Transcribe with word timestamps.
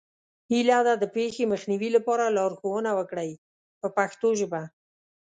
هیله 0.51 0.79
ده 0.87 0.93
د 0.97 1.05
پېښې 1.15 1.43
مخنیوي 1.53 1.89
لپاره 1.97 2.33
لارښوونه 2.37 2.91
وکړئ 2.99 3.31
په 3.81 3.87
پښتو 3.97 4.27
ژبه. 4.39 4.61